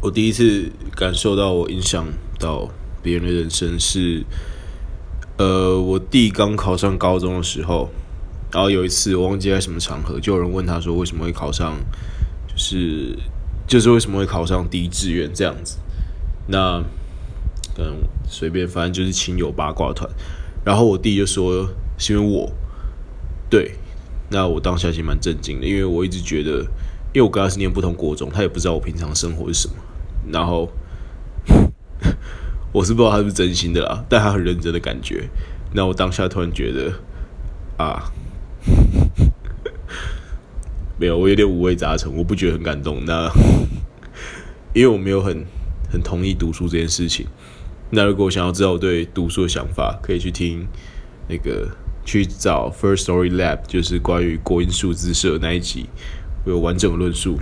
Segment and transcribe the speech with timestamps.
[0.00, 2.06] 我第一次感受到我影响
[2.38, 2.68] 到
[3.02, 4.22] 别人的人生是，
[5.36, 7.90] 呃，我弟刚考上高中的时候，
[8.52, 11.74] 然后有一次我忘记在什么场合，就有人问他说为什么会考上，
[12.46, 13.18] 就是
[13.66, 15.78] 就是为什么会考上第一志愿这样子。
[16.46, 16.82] 那
[17.76, 20.08] 嗯，随便，反正就是亲友八卦团。
[20.64, 22.52] 然后我弟就说是因为我，
[23.50, 23.72] 对，
[24.30, 26.64] 那我当下其实蛮震惊的，因为我一直觉得，
[27.18, 29.74] 因为我跟他是念不同国中，他也不知道我平常生活是什么。
[30.30, 30.70] 然后
[32.70, 35.28] 我是不知道他是不是真心的啦，但他很认真的感觉。
[35.72, 36.92] 那我当下突然觉得
[37.76, 38.12] 啊，
[40.96, 43.04] 没有，我有点五味杂陈，我不觉得很感动。
[43.04, 43.28] 那
[44.72, 45.44] 因为我没有很
[45.90, 47.26] 很同意读书这件事情。
[47.90, 50.64] 那如果我想要知道我对读书的想法，可以去听
[51.28, 51.68] 那个
[52.04, 55.88] 去找 First Story Lab，就是关于国音数字社那一集，
[56.44, 57.38] 有完整的论述。